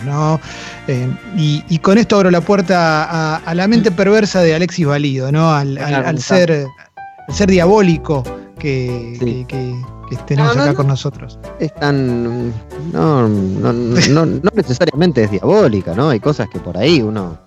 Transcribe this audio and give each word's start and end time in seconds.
digamos, 0.00 0.04
¿no? 0.04 0.40
Eh, 0.88 1.08
y, 1.36 1.78
con 1.78 1.98
esto 1.98 2.16
abro 2.16 2.30
la 2.30 2.40
puerta 2.40 3.36
a, 3.36 3.54
la 3.54 3.68
mente 3.68 3.90
perversa 3.90 4.42
de 4.42 4.54
Alexis 4.54 4.86
Valido, 4.86 5.30
¿no? 5.32 5.52
Al, 5.52 6.18
ser, 6.18 6.66
ser 7.28 7.50
diabólico 7.50 8.22
que, 8.58 9.46
tenemos 10.26 10.56
acá 10.56 10.74
con 10.74 10.88
nosotros. 10.88 11.38
Es 11.58 11.74
tan. 11.74 12.52
No, 12.92 13.28
no, 13.28 13.72
no, 13.72 14.40
necesariamente 14.54 15.24
es 15.24 15.30
diabólica, 15.30 15.94
¿no? 15.94 16.10
Hay 16.10 16.20
cosas 16.20 16.48
que 16.50 16.58
por 16.58 16.76
ahí 16.76 17.00
uno. 17.00 17.38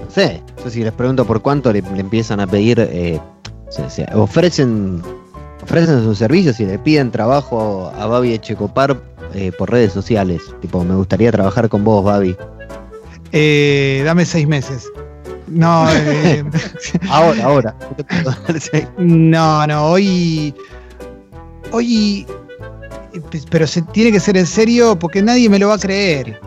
No 0.00 0.10
sé. 0.10 0.42
Sé 0.62 0.70
si 0.70 0.84
les 0.84 0.92
pregunto 0.92 1.24
por 1.24 1.42
cuánto 1.42 1.72
le, 1.72 1.80
empiezan 1.80 2.40
a 2.40 2.46
pedir. 2.46 2.78
Eh, 2.78 3.20
ofrecen 4.14 5.02
ofrecen 5.62 6.02
sus 6.02 6.18
servicios 6.18 6.58
y 6.60 6.66
le 6.66 6.78
piden 6.78 7.10
trabajo 7.10 7.92
a 7.96 8.06
Babi 8.06 8.32
Echecopar 8.34 9.00
eh, 9.34 9.52
por 9.56 9.70
redes 9.70 9.92
sociales. 9.92 10.42
Tipo, 10.60 10.84
me 10.84 10.94
gustaría 10.94 11.32
trabajar 11.32 11.68
con 11.68 11.84
vos, 11.84 12.04
Babi. 12.04 12.36
Eh, 13.32 14.02
dame 14.04 14.24
seis 14.24 14.46
meses. 14.46 14.90
No, 15.48 15.86
eh, 15.90 16.44
ahora, 17.08 17.44
ahora. 17.44 17.76
no, 18.98 19.66
no, 19.66 19.86
hoy. 19.86 20.54
Hoy. 21.72 22.26
Pero 23.50 23.66
se, 23.66 23.82
tiene 23.82 24.10
que 24.10 24.20
ser 24.20 24.36
en 24.36 24.46
serio 24.46 24.98
porque 24.98 25.22
nadie 25.22 25.48
me 25.48 25.58
lo 25.58 25.68
va 25.68 25.74
a 25.74 25.78
creer. 25.78 26.40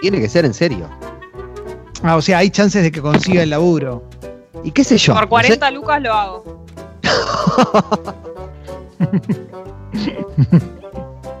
Tiene 0.00 0.20
que 0.20 0.28
ser 0.28 0.44
en 0.44 0.52
serio. 0.52 0.88
Ah, 2.02 2.16
o 2.16 2.22
sea, 2.22 2.38
hay 2.38 2.50
chances 2.50 2.82
de 2.82 2.90
que 2.90 3.00
consiga 3.00 3.42
el 3.42 3.50
laburo. 3.50 4.02
¿Y 4.64 4.72
qué 4.72 4.84
sé 4.84 4.98
yo? 4.98 5.14
Por 5.14 5.28
40 5.28 5.70
lucas 5.70 6.02
lo 6.02 6.12
hago. 6.12 6.64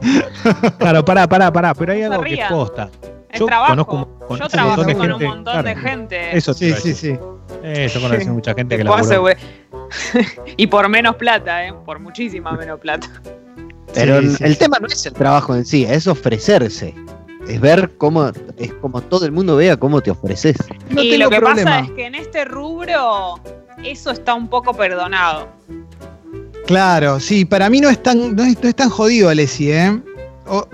claro, 0.78 1.04
pará, 1.04 1.28
pará, 1.28 1.52
pará, 1.52 1.74
pero 1.74 1.92
hay 1.92 2.02
algo 2.02 2.22
que 2.22 2.34
es 2.34 2.48
posta. 2.48 2.90
Yo 3.34 3.46
conozco, 3.46 4.08
yo 4.38 4.48
trabajo 4.48 4.84
con 4.84 5.12
un 5.12 5.22
montón 5.22 5.64
de 5.64 5.74
gente. 5.74 6.36
Eso 6.36 6.52
sí, 6.52 6.72
sí, 6.72 6.94
sí. 6.94 7.18
Eso 7.62 8.00
conoce 8.00 8.30
mucha 8.30 8.54
gente 8.54 8.76
que 8.76 8.84
la 8.84 9.36
Y 10.56 10.66
por 10.66 10.88
menos 10.88 11.16
plata, 11.16 11.66
¿eh? 11.66 11.74
Por 11.84 11.98
muchísima 11.98 12.52
menos 12.52 12.80
plata. 12.80 13.08
Pero 13.94 14.18
el 14.18 14.58
tema 14.58 14.78
no 14.80 14.86
es 14.86 15.04
el 15.06 15.12
trabajo 15.12 15.54
en 15.54 15.64
sí, 15.64 15.84
es 15.84 16.06
ofrecerse. 16.06 16.94
Es 17.46 17.60
ver 17.60 17.90
cómo, 17.98 18.30
es 18.56 18.72
como 18.74 19.00
todo 19.00 19.26
el 19.26 19.32
mundo 19.32 19.56
vea 19.56 19.76
cómo 19.76 20.00
te 20.00 20.10
ofreces. 20.10 20.56
y 20.90 21.16
lo 21.16 21.28
que 21.28 21.40
pasa 21.40 21.80
es 21.80 21.90
que 21.92 22.06
en 22.06 22.14
este 22.14 22.44
rubro 22.44 23.34
eso 23.84 24.10
está 24.10 24.34
un 24.34 24.48
poco 24.48 24.72
perdonado. 24.74 25.48
Claro, 26.66 27.20
sí, 27.20 27.44
para 27.44 27.68
mí 27.68 27.80
no 27.80 27.88
es 27.88 28.02
tan, 28.02 28.36
no 28.36 28.44
es, 28.44 28.58
tan 28.76 28.88
jodido, 28.88 29.28
Alessi, 29.28 29.72
¿eh? 29.72 30.00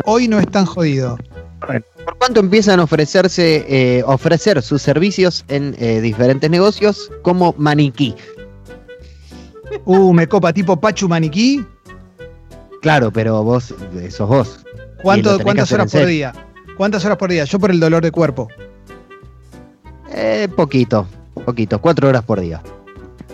hoy 0.04 0.28
no 0.28 0.38
es 0.38 0.48
tan 0.48 0.66
jodido. 0.66 1.16
¿Por 1.60 2.18
cuánto 2.18 2.40
empiezan 2.40 2.80
a 2.80 2.84
ofrecerse, 2.84 3.64
eh, 3.68 4.02
ofrecer 4.06 4.62
sus 4.62 4.82
servicios 4.82 5.44
en 5.48 5.74
eh, 5.78 6.00
diferentes 6.00 6.48
negocios 6.50 7.10
como 7.22 7.54
maniquí? 7.58 8.14
Uh, 9.84 10.12
me 10.12 10.26
copa, 10.26 10.52
tipo 10.52 10.78
Pachu 10.80 11.08
Maniquí. 11.08 11.64
Claro, 12.80 13.10
pero 13.12 13.42
vos, 13.42 13.74
sos 14.10 14.28
vos. 14.28 14.64
¿Cuántas 15.02 15.72
horas 15.72 15.92
por 15.92 16.06
día? 16.06 16.32
¿Cuántas 16.76 17.04
horas 17.04 17.18
por 17.18 17.30
día? 17.30 17.44
Yo 17.44 17.58
por 17.58 17.70
el 17.70 17.80
dolor 17.80 18.02
de 18.02 18.10
cuerpo. 18.10 18.48
Eh, 20.12 20.48
poquito, 20.56 21.06
poquito, 21.44 21.80
cuatro 21.80 22.08
horas 22.08 22.24
por 22.24 22.40
día. 22.40 22.62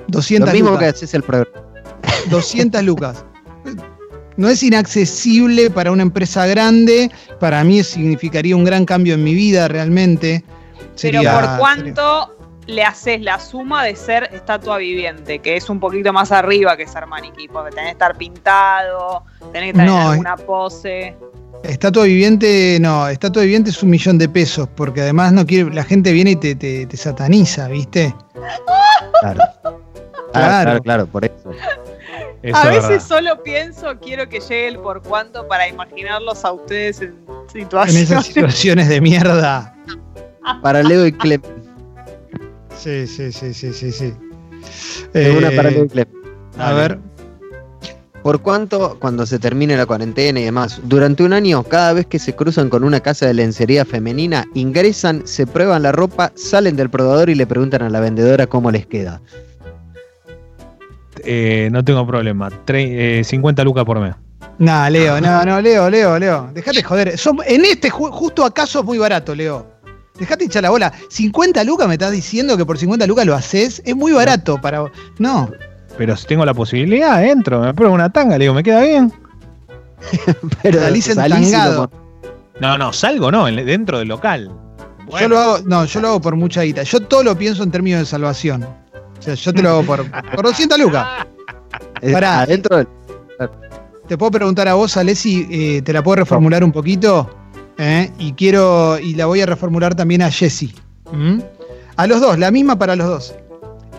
200 0.08 0.48
Lo 0.48 0.54
mismo 0.54 0.78
que 0.78 0.86
haces 0.86 1.14
el 1.14 1.22
programa. 1.22 1.64
200 2.30 2.82
lucas. 2.82 3.24
No 4.36 4.48
es 4.48 4.62
inaccesible 4.62 5.70
para 5.70 5.92
una 5.92 6.02
empresa 6.02 6.46
grande, 6.46 7.10
para 7.38 7.62
mí 7.62 7.82
significaría 7.84 8.56
un 8.56 8.64
gran 8.64 8.84
cambio 8.84 9.14
en 9.14 9.22
mi 9.22 9.32
vida 9.32 9.68
realmente. 9.68 10.44
Pero 11.00 11.22
¿por 11.22 11.58
cuánto 11.58 12.36
le 12.66 12.82
haces 12.82 13.20
la 13.20 13.38
suma 13.38 13.84
de 13.84 13.94
ser 13.94 14.28
estatua 14.32 14.78
viviente? 14.78 15.38
Que 15.38 15.56
es 15.56 15.70
un 15.70 15.78
poquito 15.78 16.12
más 16.12 16.32
arriba 16.32 16.76
que 16.76 16.86
ser 16.86 17.06
maniquí, 17.06 17.46
porque 17.46 17.70
tenés 17.70 17.90
que 17.90 17.92
estar 17.92 18.16
pintado, 18.16 19.22
tenés 19.52 19.72
que 19.72 19.78
tener 19.78 19.90
alguna 19.90 20.36
pose. 20.36 21.14
Estatua 21.62 22.04
viviente, 22.04 22.78
no, 22.80 23.08
estatua 23.08 23.42
viviente 23.42 23.70
es 23.70 23.82
un 23.82 23.90
millón 23.90 24.18
de 24.18 24.28
pesos, 24.28 24.68
porque 24.74 25.00
además 25.00 25.32
no 25.32 25.46
quiere, 25.46 25.72
la 25.72 25.84
gente 25.84 26.12
viene 26.12 26.32
y 26.32 26.36
te, 26.36 26.56
te, 26.56 26.96
sataniza, 26.96 27.68
¿viste? 27.68 28.14
Claro. 29.20 29.40
Claro, 30.32 30.82
claro, 30.82 31.06
por 31.06 31.24
eso 31.24 31.52
a 32.52 32.68
veces 32.68 33.02
solo 33.02 33.42
pienso, 33.42 33.98
quiero 34.00 34.28
que 34.28 34.40
llegue 34.40 34.68
el 34.68 34.78
por 34.78 35.02
cuánto 35.02 35.46
para 35.48 35.68
imaginarlos 35.68 36.44
a 36.44 36.52
ustedes 36.52 37.00
en 37.00 37.16
situaciones. 37.50 38.10
En 38.10 38.16
esas 38.16 38.26
situaciones 38.26 38.88
de 38.88 39.00
mierda. 39.00 39.74
para 40.62 40.82
Leo 40.82 41.06
y 41.06 41.12
Clem. 41.12 41.40
Sí, 42.76 43.06
sí, 43.06 43.32
sí, 43.32 43.54
sí, 43.54 43.72
sí, 43.72 43.92
sí. 43.92 44.12
una 45.14 45.50
para 45.52 45.70
Leo 45.70 45.84
y 45.84 45.88
Clem. 45.88 46.08
A 46.58 46.72
ver. 46.72 46.98
¿Por 48.22 48.40
cuánto, 48.40 48.96
cuando 49.00 49.26
se 49.26 49.38
termine 49.38 49.76
la 49.76 49.84
cuarentena 49.84 50.40
y 50.40 50.44
demás, 50.44 50.80
durante 50.84 51.24
un 51.24 51.34
año, 51.34 51.62
cada 51.62 51.92
vez 51.92 52.06
que 52.06 52.18
se 52.18 52.34
cruzan 52.34 52.70
con 52.70 52.82
una 52.82 53.00
casa 53.00 53.26
de 53.26 53.34
lencería 53.34 53.84
femenina, 53.84 54.46
ingresan, 54.54 55.26
se 55.26 55.46
prueban 55.46 55.82
la 55.82 55.92
ropa, 55.92 56.32
salen 56.34 56.74
del 56.74 56.88
probador 56.88 57.28
y 57.28 57.34
le 57.34 57.46
preguntan 57.46 57.82
a 57.82 57.90
la 57.90 58.00
vendedora 58.00 58.46
cómo 58.46 58.70
les 58.70 58.86
queda? 58.86 59.20
Eh, 61.24 61.68
no 61.72 61.84
tengo 61.84 62.06
problema. 62.06 62.50
50 62.50 62.72
eh, 62.76 63.64
lucas 63.64 63.84
por 63.84 64.00
mes. 64.00 64.14
No, 64.58 64.88
Leo, 64.88 65.20
no, 65.20 65.44
no, 65.44 65.60
Leo, 65.60 65.90
Leo, 65.90 66.18
Leo. 66.18 66.50
Dejate 66.52 66.82
joder. 66.82 67.14
en 67.46 67.64
este 67.64 67.90
justo 67.90 68.44
acaso 68.44 68.80
es 68.80 68.84
muy 68.84 68.98
barato, 68.98 69.34
Leo. 69.34 69.66
Dejate 70.18 70.44
hinchar 70.44 70.62
la 70.62 70.70
bola. 70.70 70.92
50 71.08 71.64
lucas 71.64 71.88
me 71.88 71.94
estás 71.94 72.12
diciendo 72.12 72.56
que 72.56 72.64
por 72.64 72.78
50 72.78 73.06
lucas 73.06 73.26
lo 73.26 73.34
haces. 73.34 73.82
Es 73.84 73.96
muy 73.96 74.12
barato 74.12 74.60
para. 74.60 74.84
No. 75.18 75.50
Pero 75.98 76.16
si 76.16 76.26
tengo 76.26 76.44
la 76.44 76.54
posibilidad, 76.54 77.24
entro, 77.24 77.60
me 77.60 77.74
pruebo 77.74 77.94
una 77.94 78.10
tanga, 78.10 78.36
le 78.36 78.44
digo, 78.44 78.54
¿me 78.54 78.62
queda 78.62 78.82
bien? 78.82 79.12
Pero 80.62 80.80
salís 80.80 81.08
entangado. 81.08 81.90
No, 82.60 82.78
no, 82.78 82.92
salgo 82.92 83.30
no, 83.30 83.46
dentro 83.46 83.98
del 83.98 84.08
local. 84.08 84.50
Yo 85.20 85.28
lo 85.28 85.38
hago, 85.38 85.58
no, 85.66 85.84
yo 85.84 86.00
lo 86.00 86.08
hago 86.08 86.20
por 86.20 86.36
mucha 86.36 86.62
guita. 86.62 86.82
Yo 86.82 87.00
todo 87.00 87.22
lo 87.22 87.36
pienso 87.36 87.62
en 87.62 87.70
términos 87.70 88.00
de 88.00 88.06
salvación 88.06 88.66
yo 89.32 89.52
te 89.52 89.62
lo 89.62 89.70
hago 89.70 89.82
por, 89.84 90.10
por 90.10 90.44
200 90.44 90.78
lucas. 90.78 91.26
Pará. 92.12 92.40
Adentro 92.40 92.86
Te 94.06 94.18
puedo 94.18 94.30
preguntar 94.32 94.68
a 94.68 94.74
vos, 94.74 94.96
Alessi, 94.96 95.46
eh, 95.50 95.82
te 95.82 95.92
la 95.92 96.02
puedo 96.02 96.16
reformular 96.16 96.62
un 96.62 96.72
poquito. 96.72 97.30
Eh, 97.78 98.10
y 98.18 98.32
quiero. 98.34 98.98
Y 98.98 99.14
la 99.14 99.26
voy 99.26 99.40
a 99.40 99.46
reformular 99.46 99.94
también 99.94 100.22
a 100.22 100.30
Jesse. 100.30 100.74
A 101.96 102.06
los 102.06 102.20
dos, 102.20 102.38
la 102.38 102.50
misma 102.50 102.78
para 102.78 102.96
los 102.96 103.06
dos. 103.06 103.34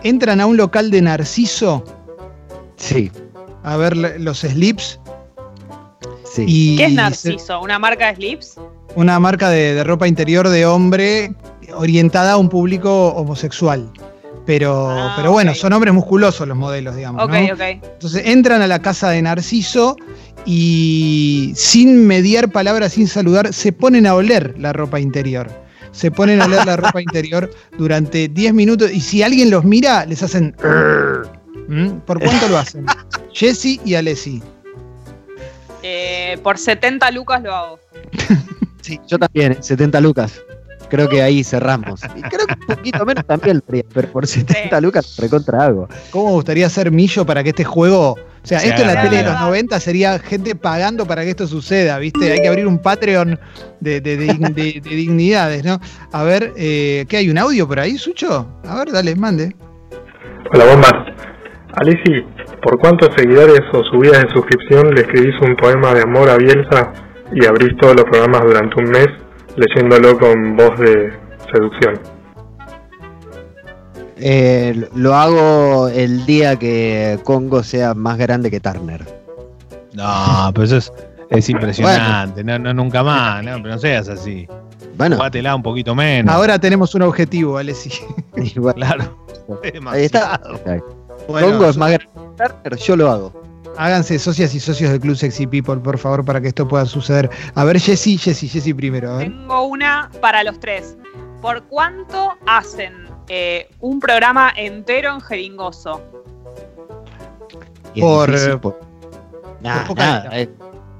Entran 0.02 0.40
a 0.40 0.46
un 0.46 0.56
local 0.56 0.90
de 0.90 1.02
Narciso. 1.02 1.84
Sí. 2.76 3.10
A 3.62 3.76
ver 3.76 3.96
los 3.96 4.40
slips. 4.40 5.00
Sí. 6.24 6.76
¿Qué 6.78 6.86
es 6.86 6.92
Narciso? 6.92 7.60
¿Una 7.60 7.78
marca 7.78 8.08
de 8.08 8.16
slips? 8.16 8.56
Una 8.94 9.18
marca 9.18 9.50
de 9.50 9.82
ropa 9.84 10.06
interior 10.06 10.48
de 10.48 10.66
hombre 10.66 11.34
orientada 11.74 12.32
a 12.32 12.36
un 12.36 12.48
público 12.48 13.08
homosexual. 13.08 13.90
Pero, 14.46 14.88
ah, 14.88 15.14
pero 15.16 15.32
bueno, 15.32 15.54
son 15.54 15.72
hombres 15.72 15.92
musculosos 15.92 16.46
los 16.46 16.56
modelos, 16.56 16.94
digamos. 16.94 17.24
Ok, 17.24 17.34
ok. 17.52 17.60
Entonces 17.60 18.22
entran 18.26 18.62
a 18.62 18.68
la 18.68 18.80
casa 18.80 19.10
de 19.10 19.20
Narciso 19.20 19.96
y 20.44 21.52
sin 21.56 22.06
mediar 22.06 22.52
palabras, 22.52 22.92
sin 22.92 23.08
saludar, 23.08 23.52
se 23.52 23.72
ponen 23.72 24.06
a 24.06 24.14
oler 24.14 24.54
la 24.56 24.72
ropa 24.72 25.00
interior. 25.00 25.50
Se 25.90 26.12
ponen 26.12 26.40
a 26.40 26.44
oler 26.44 26.64
la 26.64 26.76
ropa 26.76 27.02
interior 27.02 27.50
durante 27.76 28.28
10 28.28 28.54
minutos 28.54 28.92
y 28.92 29.00
si 29.00 29.22
alguien 29.22 29.50
los 29.50 29.64
mira, 29.64 30.06
les 30.06 30.22
hacen... 30.22 30.54
¿Mm? 31.68 31.98
¿Por 32.06 32.20
cuánto 32.20 32.48
lo 32.48 32.58
hacen? 32.58 32.86
Jesse 33.32 33.80
y 33.84 33.94
Alessi. 33.94 34.40
Eh, 35.82 36.38
por 36.42 36.58
70 36.58 37.10
lucas 37.10 37.42
lo 37.42 37.54
hago. 37.54 37.80
sí, 38.82 39.00
yo 39.08 39.18
también, 39.18 39.60
70 39.60 40.00
lucas. 40.00 40.40
Creo 40.88 41.08
que 41.08 41.22
ahí 41.22 41.42
cerramos. 41.42 42.00
Y 42.14 42.22
creo 42.22 42.46
que 42.46 42.54
un 42.54 42.76
poquito 42.76 43.04
menos 43.04 43.26
también, 43.26 43.62
pero 43.66 44.08
por 44.12 44.26
70 44.26 44.80
lucas 44.80 45.16
recontra 45.18 45.64
algo. 45.64 45.88
¿Cómo 46.10 46.26
me 46.26 46.32
gustaría 46.32 46.68
ser 46.68 46.90
millo 46.90 47.24
para 47.24 47.42
que 47.42 47.50
este 47.50 47.64
juego. 47.64 48.12
O 48.12 48.48
sea, 48.48 48.58
esto 48.58 48.82
en 48.82 48.86
la 48.86 49.02
tele 49.02 49.16
de 49.16 49.22
los 49.24 49.40
90 49.40 49.80
sería 49.80 50.18
gente 50.20 50.54
pagando 50.54 51.04
para 51.04 51.24
que 51.24 51.30
esto 51.30 51.48
suceda, 51.48 51.98
¿viste? 51.98 52.30
Hay 52.30 52.40
que 52.40 52.48
abrir 52.48 52.66
un 52.68 52.78
Patreon 52.78 53.40
de, 53.80 54.00
dignidades, 54.00 55.64
¿no? 55.64 55.80
A 56.12 56.22
ver, 56.22 56.52
eh, 56.56 57.06
¿qué 57.08 57.16
hay? 57.16 57.28
¿Un 57.28 57.38
audio 57.38 57.66
por 57.66 57.80
ahí, 57.80 57.98
Sucho? 57.98 58.46
A 58.64 58.76
ver, 58.76 58.92
dale, 58.92 59.16
mande. 59.16 59.56
Hola, 60.52 60.64
bombas. 60.64 60.92
Alisi, 61.74 62.22
¿por 62.62 62.78
cuántos 62.78 63.10
seguidores 63.16 63.62
o 63.72 63.82
subidas 63.82 64.22
de 64.22 64.28
suscripción 64.32 64.94
le 64.94 65.02
escribís 65.02 65.34
un 65.42 65.56
poema 65.56 65.92
de 65.92 66.02
amor 66.02 66.30
a 66.30 66.36
Bielsa 66.36 66.92
y 67.32 67.44
abrís 67.44 67.76
todos 67.80 67.96
los 67.96 68.04
programas 68.04 68.42
durante 68.42 68.80
un 68.80 68.90
mes 68.90 69.08
leyéndolo 69.56 70.18
con 70.18 70.56
voz 70.56 70.78
de 70.78 71.12
seducción. 71.52 72.00
Eh, 74.18 74.88
lo 74.94 75.14
hago 75.14 75.88
el 75.88 76.24
día 76.24 76.56
que 76.56 77.18
Congo 77.24 77.62
sea 77.62 77.94
más 77.94 78.16
grande 78.16 78.50
que 78.50 78.60
Turner. 78.60 79.04
No, 79.92 80.50
pero 80.54 80.64
eso 80.64 80.92
es, 81.30 81.48
impresionante. 81.50 82.42
No, 82.42 82.58
no, 82.58 82.72
nunca 82.72 83.02
más, 83.02 83.44
no, 83.44 83.56
pero 83.62 83.74
no 83.74 83.78
seas 83.78 84.08
así. 84.08 84.46
bueno. 84.96 85.16
Jugátela 85.16 85.54
un 85.54 85.62
poquito 85.62 85.94
menos. 85.94 86.34
Ahora 86.34 86.58
tenemos 86.58 86.94
un 86.94 87.02
objetivo, 87.02 87.58
Alessi. 87.58 87.90
claro. 88.74 89.26
Ahí 89.86 90.04
está. 90.04 90.40
Bueno, 91.28 91.68
es 91.68 91.76
más 91.76 91.90
grande, 91.90 92.54
pero 92.62 92.76
yo 92.76 92.96
lo 92.96 93.10
hago. 93.10 93.42
Háganse 93.78 94.18
socias 94.18 94.54
y 94.54 94.60
socios 94.60 94.90
del 94.90 95.00
Club 95.00 95.16
Sexy 95.16 95.46
People, 95.46 95.76
por 95.76 95.98
favor, 95.98 96.24
para 96.24 96.40
que 96.40 96.48
esto 96.48 96.66
pueda 96.66 96.86
suceder. 96.86 97.30
A 97.54 97.64
ver, 97.64 97.78
Jessy, 97.78 98.16
Jessy, 98.16 98.48
Jessy 98.48 98.72
primero. 98.72 99.18
Tengo 99.18 99.64
una 99.64 100.10
para 100.20 100.42
los 100.44 100.58
tres. 100.60 100.96
¿Por 101.42 101.62
cuánto 101.64 102.34
hacen 102.46 103.06
eh, 103.28 103.68
un 103.80 104.00
programa 104.00 104.52
entero 104.56 105.14
en 105.14 105.20
jeringoso? 105.20 106.00
Por, 107.98 108.30
nada, 109.60 110.28
eh. 110.32 110.50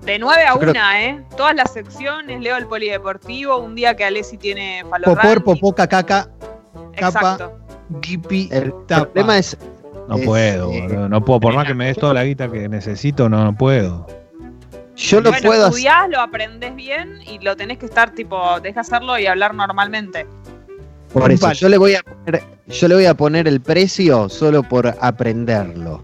De 0.02 0.19
9 0.19 0.44
a 0.46 0.55
1, 0.55 0.72
¿eh? 0.94 1.25
Todas 1.37 1.56
las 1.56 1.72
secciones, 1.72 2.40
leo 2.40 2.56
el 2.56 2.67
polideportivo, 2.67 3.58
un 3.58 3.75
día 3.75 3.96
que 3.96 4.05
Alessi 4.05 4.38
tiene 4.38 4.84
Popor, 5.05 5.43
popó, 5.43 5.75
cacaca, 5.75 6.31
capa, 6.96 7.50
gipi, 8.02 8.49
El 8.52 8.72
problema 8.87 9.38
es 9.38 9.58
no 10.08 10.19
puedo, 10.19 10.70
no 11.08 11.25
puedo. 11.25 11.41
Por 11.41 11.55
más 11.55 11.67
que 11.67 11.75
me 11.75 11.87
des 11.87 11.97
toda 11.97 12.14
la 12.14 12.25
guita 12.25 12.50
que 12.50 12.69
necesito, 12.69 13.29
no, 13.29 13.44
no 13.44 13.56
puedo. 13.56 14.06
Yo 14.97 15.20
lo 15.20 15.31
puedo 15.32 15.67
estudiás, 15.67 16.08
lo 16.08 16.20
aprendes 16.20 16.75
bien 16.75 17.20
y 17.26 17.38
lo 17.41 17.55
tenés 17.55 17.79
que 17.79 17.87
estar 17.87 18.14
tipo, 18.14 18.61
deja 18.61 18.81
hacerlo 18.81 19.19
y 19.19 19.26
hablar 19.26 19.55
normalmente. 19.55 20.26
Por 21.12 21.31
eso, 21.31 21.53
yo 21.53 21.69
le 21.69 21.79
voy 21.79 21.94
a 21.94 22.03
poner, 22.03 22.43
yo 22.67 22.88
le 22.88 22.94
voy 22.94 23.06
a 23.06 23.14
poner 23.14 23.47
el 23.47 23.61
precio 23.61 24.29
solo 24.29 24.62
por 24.62 24.94
aprenderlo. 25.00 26.03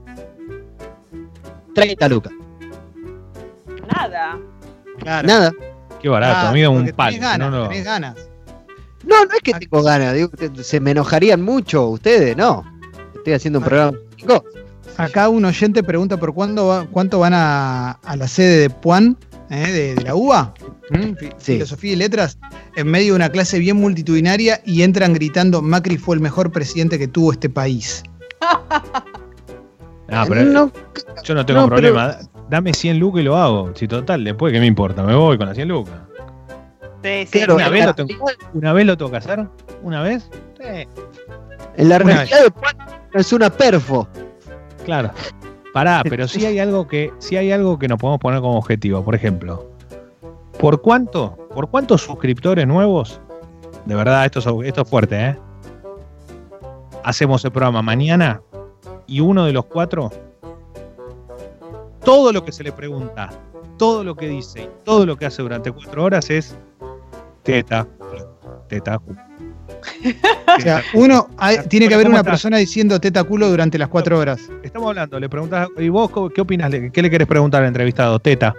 30 1.74 2.08
lucas. 2.08 2.32
Nada. 3.94 4.38
Nada. 5.04 5.52
Qué 6.00 6.08
barato, 6.08 6.48
amigo, 6.48 6.70
un 6.70 6.86
palo. 6.88 7.16
no, 7.38 7.50
no. 7.50 7.68
ganas. 7.82 8.28
No, 9.04 9.24
no 9.24 9.34
es 9.34 9.40
que 9.42 9.52
tengo 9.54 9.82
ganas, 9.82 10.14
digo, 10.14 10.30
se 10.62 10.80
me 10.80 10.92
enojarían 10.92 11.42
mucho 11.42 11.88
ustedes, 11.88 12.36
no. 12.36 12.71
Estoy 13.22 13.34
haciendo 13.34 13.60
un 13.60 13.64
programa. 13.64 13.96
Acá 14.96 15.28
un 15.28 15.44
oyente 15.44 15.84
pregunta 15.84 16.16
por 16.16 16.34
cuándo 16.34 16.88
cuánto 16.90 17.20
van 17.20 17.32
a, 17.34 18.00
la 18.16 18.26
sede 18.26 18.58
de 18.58 18.68
Puan, 18.68 19.16
eh, 19.48 19.94
de, 19.96 20.02
la 20.02 20.16
UBA, 20.16 20.52
Filosofía 21.38 21.92
y 21.92 21.96
Letras, 21.96 22.36
en 22.74 22.88
medio 22.88 23.12
de 23.12 23.16
una 23.16 23.28
clase 23.28 23.60
bien 23.60 23.76
multitudinaria 23.76 24.60
y 24.66 24.82
entran 24.82 25.14
gritando 25.14 25.62
Macri 25.62 25.98
fue 25.98 26.16
el 26.16 26.20
mejor 26.20 26.50
presidente 26.50 26.98
que 26.98 27.06
tuvo 27.06 27.30
este 27.30 27.48
país. 27.48 28.02
Ah, 30.08 30.26
pero 30.28 30.72
yo 31.22 31.34
no 31.34 31.46
tengo 31.46 31.68
problema. 31.68 32.18
Dame 32.50 32.74
100 32.74 32.98
lucas 32.98 33.22
y 33.22 33.24
lo 33.24 33.36
hago. 33.36 33.72
Si 33.76 33.86
total, 33.86 34.24
después, 34.24 34.52
¿qué 34.52 34.58
me 34.58 34.66
importa? 34.66 35.04
Me 35.04 35.14
voy 35.14 35.38
con 35.38 35.46
las 35.46 35.54
100 35.54 35.68
lucas. 35.68 35.94
¿Una, 37.48 37.68
vez 37.68 37.86
lo 37.86 37.94
tengo, 37.94 38.26
¿Una 38.52 38.72
vez 38.72 38.84
lo 38.84 38.96
tengo 38.98 39.10
que 39.12 39.16
hacer? 39.16 39.46
¿Una 39.82 40.02
vez? 40.02 40.28
Sí. 40.58 40.86
En 41.76 41.88
la 41.88 41.98
realidad 41.98 42.42
de 42.42 42.50
Puan 42.50 43.01
es 43.14 43.32
una 43.32 43.50
perfo. 43.50 44.08
Claro. 44.84 45.10
Pará, 45.72 46.02
pero 46.04 46.28
sí 46.28 46.44
hay 46.44 46.58
algo 46.58 46.86
que, 46.86 47.12
sí 47.18 47.36
hay 47.36 47.50
algo 47.50 47.78
que 47.78 47.88
nos 47.88 47.98
podemos 47.98 48.20
poner 48.20 48.40
como 48.40 48.58
objetivo. 48.58 49.02
Por 49.02 49.14
ejemplo, 49.14 49.70
¿por 50.58 50.82
cuánto? 50.82 51.36
¿Por 51.54 51.70
cuántos 51.70 52.02
suscriptores 52.02 52.66
nuevos? 52.66 53.20
De 53.86 53.94
verdad, 53.94 54.26
esto 54.26 54.38
es, 54.38 54.66
esto 54.66 54.82
es 54.82 54.88
fuerte, 54.88 55.28
¿eh? 55.28 55.38
Hacemos 57.04 57.44
el 57.44 57.50
programa 57.50 57.82
mañana 57.82 58.42
y 59.06 59.20
uno 59.20 59.44
de 59.44 59.52
los 59.52 59.64
cuatro, 59.64 60.10
todo 62.04 62.32
lo 62.32 62.44
que 62.44 62.52
se 62.52 62.62
le 62.62 62.70
pregunta, 62.70 63.30
todo 63.78 64.04
lo 64.04 64.14
que 64.14 64.28
dice 64.28 64.62
y 64.62 64.68
todo 64.84 65.06
lo 65.06 65.16
que 65.16 65.26
hace 65.26 65.42
durante 65.42 65.72
cuatro 65.72 66.04
horas 66.04 66.30
es 66.30 66.56
teta, 67.42 67.88
teta, 68.68 69.00
o 70.58 70.60
sea, 70.60 70.82
uno, 70.94 71.28
tiene 71.68 71.88
que 71.88 71.94
haber 71.94 72.08
una 72.08 72.22
persona 72.22 72.58
diciendo 72.58 73.00
teta 73.00 73.24
culo 73.24 73.48
durante 73.48 73.78
las 73.78 73.88
cuatro 73.88 74.18
horas. 74.18 74.40
Estamos 74.62 74.88
hablando, 74.88 75.18
le 75.18 75.28
preguntas, 75.28 75.68
¿y 75.78 75.88
vos 75.88 76.10
qué 76.34 76.40
opinas? 76.40 76.72
¿Qué 76.92 77.02
le 77.02 77.10
querés 77.10 77.28
preguntar 77.28 77.62
al 77.62 77.68
entrevistado? 77.68 78.18
Teta. 78.18 78.54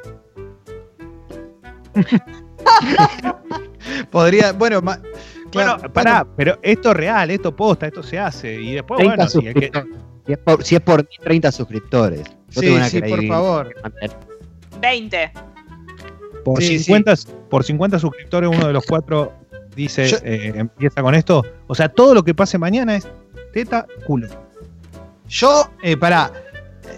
Podría, 4.11 4.53
bueno, 4.53 4.81
bueno, 5.51 5.77
pará, 5.93 6.25
pero 6.35 6.57
esto 6.61 6.91
es 6.91 6.97
real, 6.97 7.31
esto 7.31 7.55
posta, 7.55 7.87
esto 7.87 8.03
se 8.03 8.19
hace. 8.19 8.59
Y 8.59 8.73
después, 8.73 9.03
bueno, 9.03 9.27
si, 9.27 9.39
es 10.27 10.37
por, 10.39 10.63
si 10.63 10.75
es 10.75 10.81
por 10.81 11.03
30 11.03 11.51
suscriptores. 11.51 12.23
sí, 12.49 12.75
sí, 12.89 13.01
por 13.01 13.27
favor. 13.27 13.73
20. 14.81 15.31
Por, 16.43 16.61
50, 16.61 17.13
por 17.49 17.63
50 17.63 17.99
suscriptores, 17.99 18.49
uno 18.49 18.67
de 18.67 18.73
los 18.73 18.85
cuatro 18.85 19.31
dice, 19.75 20.05
eh, 20.23 20.53
empieza 20.55 21.01
con 21.01 21.15
esto. 21.15 21.43
O 21.67 21.75
sea, 21.75 21.89
todo 21.89 22.13
lo 22.13 22.23
que 22.23 22.33
pase 22.33 22.57
mañana 22.57 22.95
es 22.95 23.07
teta, 23.53 23.85
culo. 24.05 24.27
Yo, 25.27 25.69
eh, 25.81 25.97
pará, 25.97 26.31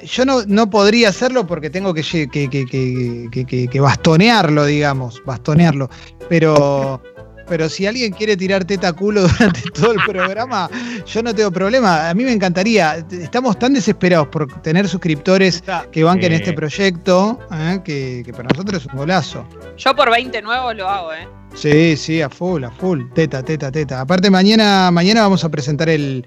yo 0.04 0.25
no, 0.25 0.44
no, 0.48 0.69
podría 0.69 1.10
hacerlo 1.10 1.45
porque 1.48 1.69
tengo 1.69 1.94
que, 1.94 2.01
que, 2.04 3.68
que, 3.72 3.80
bastonearlo, 3.80 4.66
digamos, 4.66 5.22
bastonearlo. 5.25 5.89
Pero, 6.30 7.01
pero 7.48 7.69
si 7.69 7.86
alguien 7.86 8.12
quiere 8.12 8.36
tirar 8.36 8.66
teta 8.66 8.94
culo 8.94 9.21
durante 9.28 9.62
todo 9.74 9.94
el 9.94 10.00
programa, 10.06 10.69
yo 11.06 11.24
no 11.24 11.33
tengo 11.33 11.51
problema. 11.51 12.10
A 12.10 12.13
mí 12.13 12.24
me 12.24 12.31
encantaría. 12.31 13.06
Estamos 13.12 13.57
tan 13.60 13.74
desesperados 13.74 14.28
por 14.30 14.62
tener 14.62 14.88
suscriptores 14.88 15.63
que 15.92 16.04
banquen 16.04 16.33
este 16.33 16.54
proyecto, 16.54 17.39
¿eh? 17.51 17.80
que, 17.83 18.31
para 18.31 18.50
nosotros 18.50 18.81
es 18.81 18.92
un 18.92 18.98
golazo. 19.00 19.48
Yo 19.78 19.95
por 19.95 20.10
20 20.10 20.42
nuevos 20.42 20.75
lo 20.75 20.89
hago, 20.89 21.13
¿eh? 21.13 21.28
Sí, 21.56 21.96
sí, 21.96 22.22
a 22.22 22.30
full, 22.30 22.66
a 22.66 22.69
full. 22.69 23.04
Teta, 23.13 23.42
teta, 23.42 23.72
teta. 23.72 24.02
Aparte, 24.02 24.30
mañana, 24.30 24.92
mañana 24.92 25.22
vamos 25.22 25.46
a 25.46 25.50
presentar 25.50 25.88
el, 25.88 26.25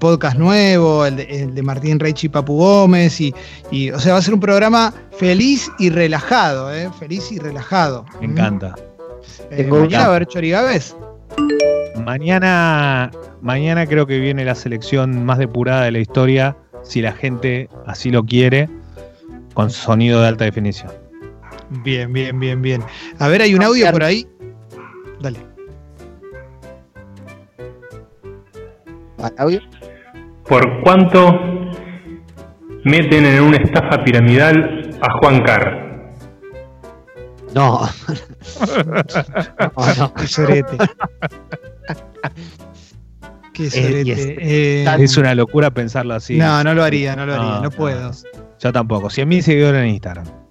podcast 0.00 0.36
nuevo, 0.36 1.06
el 1.06 1.16
de, 1.54 1.62
Martín 1.62 2.00
Reich 2.00 2.24
y 2.24 2.28
Papu 2.28 2.56
Gómez. 2.56 3.20
Y, 3.20 3.32
y, 3.70 3.90
o 3.90 4.00
sea, 4.00 4.14
va 4.14 4.18
a 4.18 4.22
ser 4.22 4.34
un 4.34 4.40
programa 4.40 4.92
feliz 5.12 5.70
y 5.78 5.90
relajado, 5.90 6.74
¿eh? 6.74 6.90
Feliz 6.98 7.30
y 7.30 7.38
relajado. 7.38 8.04
Me 8.20 8.26
encanta. 8.26 8.74
Eh, 9.52 9.64
mañana 9.64 9.98
va 9.98 10.04
a 10.04 10.16
haber 10.16 10.26
Chorigaves. 10.26 10.96
Mañana, 12.04 13.12
mañana 13.40 13.86
creo 13.86 14.06
que 14.06 14.18
viene 14.18 14.44
la 14.44 14.56
selección 14.56 15.24
más 15.24 15.38
depurada 15.38 15.84
de 15.84 15.92
la 15.92 16.00
historia, 16.00 16.56
si 16.82 17.00
la 17.00 17.12
gente 17.12 17.68
así 17.86 18.10
lo 18.10 18.24
quiere, 18.24 18.68
con 19.54 19.70
sonido 19.70 20.20
de 20.20 20.28
alta 20.28 20.44
definición. 20.44 20.90
Bien, 21.84 22.12
bien, 22.12 22.38
bien, 22.38 22.60
bien. 22.60 22.82
A 23.18 23.28
ver, 23.28 23.40
hay 23.40 23.54
un 23.54 23.62
audio 23.62 23.90
por 23.90 24.02
ahí. 24.02 24.26
Dale. 25.24 25.38
¿Audio? 29.38 29.60
¿Por 30.46 30.82
cuánto 30.82 31.40
meten 32.84 33.24
en 33.24 33.42
una 33.42 33.56
estafa 33.56 34.04
piramidal 34.04 34.90
a 35.00 35.10
Juan 35.18 35.42
Carr? 35.44 36.12
No. 37.54 37.80
no, 39.98 40.14
Qué 40.14 40.26
sorete. 40.26 40.76
Qué 43.54 43.70
sorete. 43.70 44.36
Eh, 44.38 44.96
es 44.98 45.16
una 45.16 45.34
locura 45.34 45.70
pensarlo 45.70 46.12
así. 46.12 46.36
No, 46.36 46.62
no 46.62 46.74
lo 46.74 46.84
haría, 46.84 47.16
no 47.16 47.24
lo 47.24 47.34
haría, 47.34 47.60
no, 47.62 47.70
puedo. 47.70 48.10
Yo 48.60 48.72
tampoco. 48.74 49.08
100.000 49.08 49.40
seguidores 49.40 49.80
en 49.84 49.88
Instagram. 49.88 50.43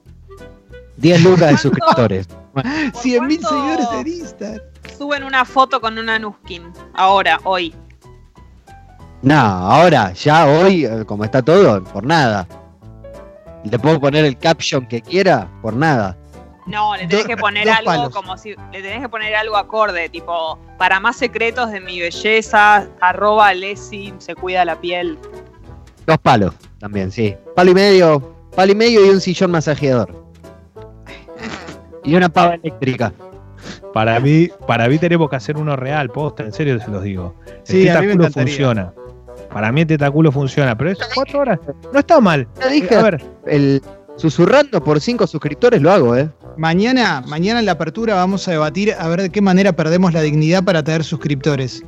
10 0.97 1.23
lucas 1.23 1.51
de 1.51 1.57
suscriptores. 1.57 2.27
100 2.93 3.27
mil 3.27 3.39
seguidores 3.43 3.87
en 3.93 4.07
Instagram. 4.07 4.61
Suben 4.97 5.23
una 5.23 5.43
foto 5.45 5.81
con 5.81 5.97
una 5.97 6.19
Nuskin. 6.19 6.71
Ahora, 6.93 7.39
hoy. 7.43 7.73
No, 9.21 9.35
ahora, 9.35 10.13
ya 10.13 10.45
hoy, 10.45 10.85
eh, 10.85 11.03
como 11.05 11.23
está 11.23 11.41
todo, 11.41 11.83
por 11.85 12.05
nada. 12.05 12.47
Le 13.63 13.79
puedo 13.79 13.99
poner 13.99 14.25
el 14.25 14.37
caption 14.37 14.85
que 14.85 15.01
quiera, 15.01 15.49
por 15.61 15.73
nada. 15.73 16.17
No, 16.67 16.95
le 16.95 17.07
tenés 17.07 17.25
que 17.25 17.37
poner 17.37 17.69
algo 17.69 18.11
como 18.11 18.37
si. 18.37 18.55
Le 18.71 18.81
tenés 18.81 19.01
que 19.01 19.09
poner 19.09 19.35
algo 19.35 19.57
acorde, 19.57 20.09
tipo, 20.09 20.59
para 20.77 20.99
más 20.99 21.15
secretos 21.15 21.71
de 21.71 21.79
mi 21.79 21.99
belleza, 21.99 22.87
arroba 23.01 23.53
Lesi, 23.53 24.13
se 24.19 24.35
cuida 24.35 24.63
la 24.63 24.79
piel. 24.79 25.17
Dos 26.05 26.17
palos 26.19 26.53
también, 26.79 27.11
sí. 27.11 27.35
Palo 27.55 27.71
y 27.71 27.73
medio, 27.73 28.35
palo 28.55 28.71
y 28.73 28.75
medio 28.75 29.05
y 29.05 29.09
un 29.09 29.21
sillón 29.21 29.51
masajeador 29.51 30.22
y 32.03 32.15
una 32.15 32.29
pava 32.29 32.55
eléctrica. 32.55 33.13
Para 33.93 34.19
mí, 34.19 34.49
para 34.67 34.87
mí 34.89 34.97
tenemos 34.97 35.29
que 35.29 35.35
hacer 35.35 35.57
uno 35.57 35.75
real, 35.75 36.09
posta, 36.09 36.43
en 36.43 36.51
serio 36.51 36.79
se 36.79 36.89
los 36.91 37.03
digo. 37.03 37.35
El 37.47 37.53
sí, 37.63 37.83
tetaculo 37.85 38.29
funciona. 38.29 38.93
Para 39.51 39.71
mí 39.71 39.81
el 39.81 39.87
tetaculo 39.87 40.31
funciona, 40.31 40.77
pero 40.77 40.91
es 40.91 40.99
cuatro 41.13 41.41
horas. 41.41 41.59
No 41.91 41.99
está 41.99 42.19
mal. 42.19 42.47
dije, 42.71 42.95
a 42.95 43.03
ver. 43.03 43.23
El 43.45 43.81
susurrando 44.15 44.83
por 44.83 44.99
cinco 44.99 45.27
suscriptores 45.27 45.81
lo 45.81 45.91
hago, 45.91 46.15
¿eh? 46.15 46.29
Mañana, 46.57 47.21
mañana 47.27 47.59
en 47.59 47.65
la 47.65 47.73
apertura 47.73 48.15
vamos 48.15 48.47
a 48.47 48.51
debatir 48.51 48.93
a 48.97 49.07
ver 49.07 49.23
de 49.23 49.29
qué 49.29 49.41
manera 49.41 49.73
perdemos 49.73 50.13
la 50.13 50.21
dignidad 50.21 50.63
para 50.63 50.83
tener 50.83 51.03
suscriptores. 51.03 51.83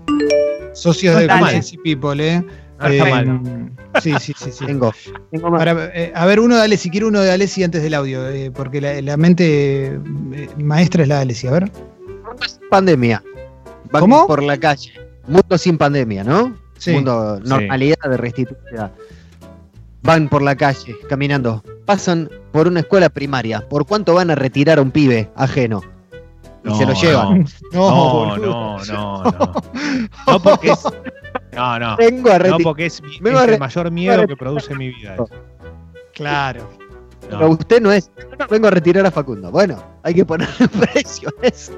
Socios 0.74 1.18
de 1.18 1.28
Fancy 1.28 1.78
People, 1.78 2.28
¿eh? 2.28 2.44
Está 2.84 3.06
mal. 3.06 3.42
Eh, 3.94 4.02
sí, 4.02 4.14
sí, 4.20 4.34
sí, 4.36 4.52
sí. 4.52 4.66
Tengo. 4.66 4.92
Eh, 5.32 6.12
a 6.14 6.26
ver, 6.26 6.40
uno 6.40 6.56
de 6.56 6.64
Alessi, 6.64 6.90
quiero 6.90 7.08
uno 7.08 7.22
de 7.22 7.32
Alessi 7.32 7.64
antes 7.64 7.82
del 7.82 7.94
audio, 7.94 8.28
eh, 8.30 8.52
porque 8.52 8.82
la, 8.82 9.18
mente 9.18 9.98
maestra 10.58 11.04
es 11.04 11.10
la 11.10 11.16
de 11.16 11.22
Alessi. 11.22 11.48
A 11.48 11.52
ver. 11.52 11.72
Pandemia. 12.70 13.24
¿Cómo? 13.92 14.28
Por 14.28 14.44
la 14.44 14.58
calle. 14.58 14.92
Mundo 15.28 15.58
sin 15.58 15.78
pandemia, 15.78 16.24
¿no? 16.24 16.56
Sí. 16.78 16.92
Mundo 16.92 17.40
normalidad 17.44 17.98
de 18.04 18.18
restitución. 18.18 18.92
Van 20.02 20.28
por 20.28 20.42
la 20.42 20.56
calle, 20.56 20.96
caminando. 21.08 21.64
Pasan 21.86 22.30
por 22.52 22.68
una 22.68 22.82
escuela 22.82 23.10
primaria. 23.10 23.68
¿Por 23.68 23.86
cuánto 23.86 24.14
van 24.16 24.30
a 24.30 24.36
retirar 24.36 24.80
a 24.80 24.82
un 24.82 24.92
pibe 24.92 25.30
ajeno? 25.36 25.82
Y 26.66 26.74
se 26.76 26.86
lo 26.86 26.94
llevan. 26.94 27.46
No, 27.72 28.38
no, 28.38 28.38
no, 28.38 28.86
no. 28.86 29.24
No, 30.28 30.42
porque 30.42 30.72
es. 30.72 30.84
No, 31.56 31.80
no. 31.80 31.98
Vengo 31.98 32.32
a 32.32 32.40
no 32.40 32.58
porque 32.60 32.88
es, 32.88 33.02
el 33.24 33.60
mayor 33.60 33.92
miedo 33.92 34.28
que 34.28 34.36
produce 34.36 34.76
mi 34.76 34.90
vida. 34.90 35.18
Claro. 36.14 36.70
Pero 37.30 37.50
usted 37.50 37.82
no 37.82 37.92
es. 37.92 38.12
Vengo 38.50 38.68
a 38.68 38.72
retirar 38.72 39.06
a 39.06 39.12
Facundo. 39.12 39.52
Bueno, 39.52 39.82
hay 40.04 40.14
que 40.14 40.26
ponerle 40.26 40.68
precio 40.94 41.30
a 41.42 41.48
eso. 41.48 41.74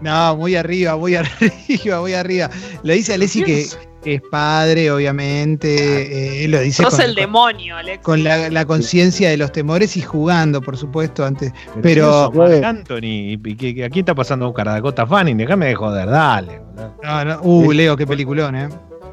No, 0.00 0.36
muy 0.36 0.54
arriba, 0.54 0.96
muy 0.96 1.14
arriba, 1.16 2.00
muy 2.00 2.14
arriba. 2.14 2.50
Le 2.82 2.94
dice 2.94 3.12
a 3.12 3.14
Alessi 3.16 3.42
que 3.42 3.66
es 4.14 4.22
padre, 4.22 4.90
obviamente. 4.90 6.44
Eh, 6.44 6.48
lo 6.48 6.60
dice 6.60 6.82
Sos 6.82 6.98
el 6.98 7.14
demonio, 7.14 7.76
Alexi. 7.76 8.02
Con 8.02 8.24
la, 8.24 8.64
conciencia 8.66 9.30
de 9.30 9.36
los 9.36 9.52
temores 9.52 9.96
y 9.96 10.02
jugando, 10.02 10.60
por 10.60 10.76
supuesto, 10.76 11.24
antes. 11.24 11.52
Pero. 11.82 12.32
Anthony, 12.64 13.34
¿a 13.34 13.88
quién 13.88 13.98
está 14.00 14.14
pasando 14.14 14.48
un 14.48 14.54
Dakota 14.54 15.06
Fanning? 15.06 15.36
Déjame 15.36 15.66
de 15.66 15.74
joder, 15.74 16.08
dale. 16.08 16.60
No, 17.02 17.24
no. 17.24 17.40
Uh, 17.42 17.72
Leo, 17.72 17.96
qué 17.96 18.06
peliculón, 18.06 18.56
eh. 18.56 18.68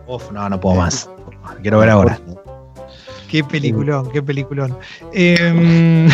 Uf, 0.08 0.32
no, 0.32 0.48
no 0.50 0.60
puedo 0.60 0.76
más. 0.76 1.10
Quiero 1.62 1.80
ver 1.80 1.90
ahora. 1.90 2.20
Qué 3.30 3.44
peliculón, 3.44 4.10
qué 4.12 4.22
peliculón. 4.22 4.78
Eh, 5.14 6.08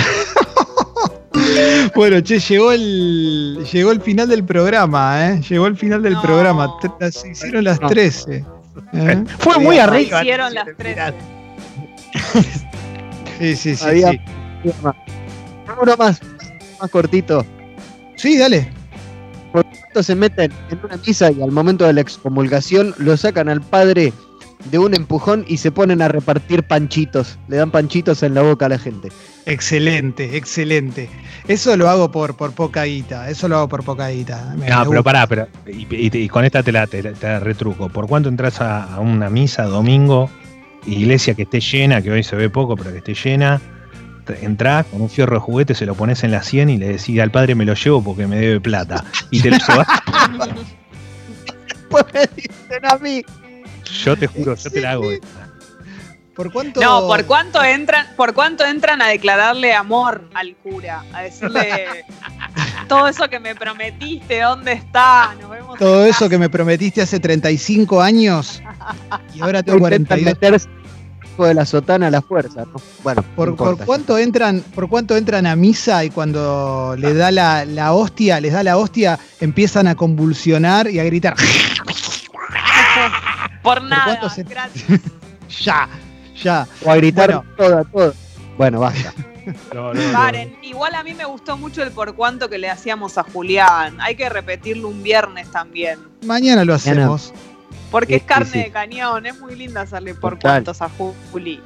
bueno, 1.96 2.22
che, 2.22 2.40
llegó 2.40 2.72
el, 2.72 3.66
llegó 3.72 3.92
el 3.92 4.02
final 4.02 4.28
del 4.30 4.44
programa, 4.44 5.30
¿eh? 5.30 5.42
Llegó 5.50 5.68
el 5.68 5.78
final 5.78 6.02
del 6.02 6.18
programa. 6.22 6.74
Se 7.12 7.32
hicieron 7.32 7.66
las 7.66 7.80
13. 7.80 8.46
¿Eh? 8.94 9.24
Fue 9.40 9.60
muy 9.60 9.78
arriba. 9.78 10.22
Hicieron 10.22 10.54
las 10.54 10.68
13. 10.78 11.14
sí, 13.40 13.56
sí, 13.56 13.76
sí. 13.76 14.04
Uno 15.82 15.98
más, 15.98 16.22
más 16.80 16.92
cortito. 16.92 17.46
Sí, 18.16 18.38
dale. 18.38 18.72
Por 19.52 19.66
se 20.02 20.16
meten 20.16 20.52
en 20.70 20.80
una 20.84 20.98
misa 20.98 21.32
y 21.32 21.42
al 21.42 21.52
momento 21.52 21.86
de 21.86 21.94
la 21.94 22.02
excomulgación 22.02 22.94
lo 22.98 23.18
sacan 23.18 23.50
al 23.50 23.62
padre 23.62 24.14
de 24.66 24.80
un 24.80 24.94
empujón 24.94 25.46
y 25.48 25.58
se 25.58 25.72
ponen 25.72 26.02
a 26.02 26.08
repartir 26.08 26.64
panchitos. 26.64 27.38
Le 27.48 27.58
dan 27.58 27.72
panchitos 27.72 28.24
en 28.24 28.34
la 28.34 28.42
boca 28.42 28.68
a 28.68 28.70
la 28.70 28.80
gente. 28.80 29.10
Excelente, 29.46 30.38
excelente. 30.38 31.10
Eso 31.48 31.76
lo 31.76 31.90
hago 31.90 32.12
por, 32.12 32.36
por 32.36 32.54
poca 32.54 32.84
guita. 32.84 33.30
Eso 33.30 33.48
lo 33.48 33.58
hago 33.58 33.70
por 33.70 33.84
poca 33.84 34.10
guita. 34.10 34.56
no, 34.56 34.90
pero 34.90 35.04
pará, 35.04 35.28
pero. 35.28 35.48
Y, 35.66 36.28
con 36.30 36.46
esta 36.46 36.64
te 36.64 36.72
la, 36.72 36.88
te, 36.88 37.40
retruco. 37.40 37.90
¿Por 37.90 38.08
cuánto 38.08 38.30
entras 38.30 38.62
a, 38.62 39.00
una 39.00 39.30
misa 39.30 39.64
domingo, 39.64 40.30
iglesia 40.86 41.34
que 41.34 41.44
esté 41.44 41.60
llena, 41.60 42.02
que 42.02 42.12
hoy 42.12 42.24
se 42.24 42.36
ve 42.36 42.50
poco, 42.50 42.76
pero 42.76 42.92
que 42.92 42.98
esté 42.98 43.14
llena? 43.14 43.62
Entrás 44.42 44.86
con 44.86 45.02
un 45.02 45.10
fierro 45.10 45.36
de 45.36 45.42
juguete, 45.42 45.76
se 45.76 45.86
lo 45.86 45.96
pones 45.96 46.24
en 46.24 46.32
la 46.32 46.42
100 46.42 46.70
y 46.70 46.78
le 46.78 46.90
decís 46.90 47.20
al 47.20 47.32
padre 47.32 47.56
me 47.56 47.66
lo 47.66 47.74
llevo 47.74 48.02
porque 48.02 48.28
me 48.28 48.38
debe 48.38 48.62
plata. 48.62 49.04
Y 49.30 49.42
te 49.42 49.50
lo 49.50 49.58
llevas. 49.58 49.88
pues 51.90 52.06
me 52.14 52.30
dicen 52.36 52.86
a 52.86 52.98
mí. 52.98 53.24
Yo 53.92 54.16
te 54.18 54.28
juro, 54.28 54.56
yo 54.56 54.72
te 54.72 54.82
la 54.82 54.92
hago 54.92 55.10
¿Por 56.36 56.52
cuánto... 56.52 56.80
No, 56.80 57.08
¿por 57.08 57.26
cuánto 57.26 57.62
entran, 57.62 58.08
por 58.16 58.34
cuánto 58.34 58.66
entran 58.66 59.02
a 59.02 59.08
declararle 59.10 59.74
amor 59.74 60.30
al 60.34 60.56
cura? 60.56 61.04
A 61.14 61.24
decirle 61.24 61.88
todo 62.88 63.08
eso 63.08 63.30
que 63.30 63.40
me 63.40 63.54
prometiste, 63.54 64.40
¿dónde 64.40 64.72
está? 64.74 65.36
Nos 65.40 65.50
vemos 65.50 65.78
todo 65.78 66.06
eso 66.06 66.30
que 66.30 66.38
me 66.38 66.50
prometiste 66.50 67.02
hace 67.02 67.20
35 67.20 68.02
años 68.02 68.64
y 69.36 69.42
ahora 69.42 69.62
tengo 69.62 69.80
42 69.80 70.68
de 71.48 71.54
la 71.54 71.66
sotana 71.66 72.08
a 72.08 72.12
la 72.12 72.22
fuerza, 72.22 72.66
Bueno, 73.04 73.24
por, 73.36 73.56
cuánto 73.56 74.18
entran, 74.18 74.62
por 74.76 74.90
cuánto 74.90 75.18
entran 75.18 75.46
a 75.48 75.56
misa 75.56 76.04
y 76.06 76.10
cuando 76.10 76.96
le 76.98 77.14
da 77.14 77.32
la, 77.32 77.66
la 77.66 77.94
hostia, 77.94 78.40
les 78.40 78.54
da 78.54 78.64
la 78.64 78.78
hostia, 78.78 79.20
empiezan 79.40 79.88
a 79.88 79.96
convulsionar 79.96 80.90
y 80.90 81.00
a 81.00 81.04
gritar. 81.04 81.36
Por 83.62 83.84
nada, 83.84 84.20
ya, 85.64 85.90
ya. 86.42 86.68
O 86.84 86.92
a 86.92 86.96
gritar 86.96 87.44
todo, 87.56 87.86
todo. 87.86 88.14
Bueno, 88.58 88.80
basta. 88.80 89.14
Paren, 90.14 90.56
igual 90.62 90.96
a 90.96 91.04
mí 91.04 91.14
me 91.14 91.26
gustó 91.26 91.58
mucho 91.58 91.82
el 91.84 91.92
por 91.92 92.16
cuánto 92.16 92.50
que 92.50 92.58
le 92.58 92.70
hacíamos 92.70 93.18
a 93.18 93.24
Julián. 93.24 94.00
Hay 94.02 94.16
que 94.16 94.30
repetirlo 94.30 94.88
un 94.88 95.04
viernes 95.04 95.50
también. 95.52 96.00
Mañana 96.26 96.64
lo 96.64 96.74
hacemos. 96.74 97.34
Porque 97.90 98.16
es 98.18 98.24
carne 98.24 98.64
de 98.64 98.72
cañón, 98.72 99.26
es 99.26 99.38
muy 99.40 99.56
linda 99.56 99.82
hacerle 99.82 100.16
por 100.16 100.40
cuántos 100.40 100.82
a 100.82 100.90
Juli. 100.90 101.62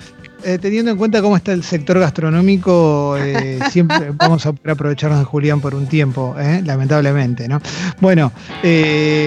Eh, 0.47 0.59
teniendo 0.59 0.91
en 0.91 0.97
cuenta 0.97 1.23
cómo 1.23 1.35
está 1.35 1.53
el 1.53 1.63
sector 1.63 1.97
gastronómico, 1.97 3.17
eh, 3.17 3.57
siempre 3.71 4.11
vamos 4.13 4.45
a 4.45 4.49
aprovecharnos 4.49 5.17
de 5.17 5.25
Julián 5.25 5.59
por 5.59 5.73
un 5.73 5.87
tiempo, 5.87 6.35
eh, 6.37 6.61
lamentablemente, 6.63 7.47
¿no? 7.47 7.59
Bueno, 7.99 8.31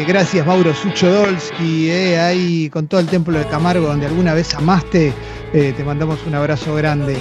gracias 0.06 0.46
Mauro 0.46 0.72
Sucho 0.72 1.10
Dolski, 1.10 1.90
ahí 1.90 2.70
con 2.70 2.86
todo 2.86 3.00
el 3.00 3.08
templo 3.08 3.36
de 3.36 3.48
Camargo, 3.48 3.88
donde 3.88 4.06
alguna 4.06 4.32
vez 4.32 4.54
amaste, 4.54 5.12
te 5.52 5.84
mandamos 5.84 6.20
un 6.24 6.36
abrazo 6.36 6.74
grande. 6.76 7.16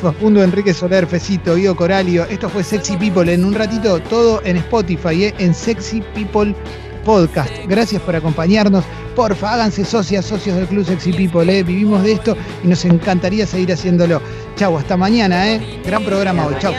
Facundo 0.00 0.42
Enrique 0.42 0.72
Soler, 0.72 1.06
Fecito, 1.06 1.56
Guido 1.56 1.76
Coralio, 1.76 2.24
esto 2.24 2.48
fue 2.48 2.64
Sexy 2.64 2.96
People, 2.96 3.30
en 3.30 3.44
un 3.44 3.54
ratito 3.54 4.00
todo 4.00 4.40
en 4.44 4.56
Spotify, 4.56 5.34
en 5.38 5.52
Sexy 5.52 6.02
People 6.14 6.54
podcast. 6.98 7.50
Gracias 7.66 8.00
por 8.02 8.14
acompañarnos. 8.16 8.84
Porfa, 9.16 9.54
háganse 9.54 9.84
socias, 9.84 10.24
socios 10.24 10.56
del 10.56 10.66
Club 10.66 10.86
Sexy 10.86 11.12
People. 11.12 11.52
¿eh? 11.52 11.62
Vivimos 11.62 12.02
de 12.02 12.12
esto 12.12 12.36
y 12.62 12.68
nos 12.68 12.84
encantaría 12.84 13.46
seguir 13.46 13.72
haciéndolo. 13.72 14.22
Chau, 14.56 14.78
hasta 14.78 14.96
mañana. 14.96 15.52
¿eh? 15.52 15.80
Gran 15.84 16.04
programa 16.04 16.46
hoy. 16.46 16.54
Chau. 16.60 16.74